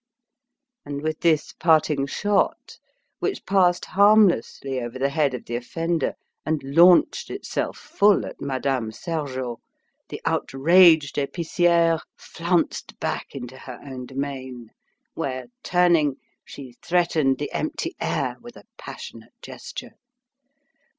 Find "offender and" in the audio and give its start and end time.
5.55-6.59